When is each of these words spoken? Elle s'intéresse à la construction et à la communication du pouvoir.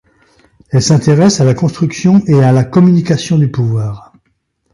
Elle 0.71 0.81
s'intéresse 0.81 1.41
à 1.41 1.45
la 1.45 1.53
construction 1.53 2.23
et 2.25 2.41
à 2.43 2.51
la 2.51 2.63
communication 2.63 3.37
du 3.37 3.51
pouvoir. 3.51 4.11